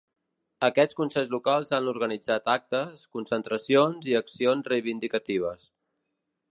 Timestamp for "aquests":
0.67-0.97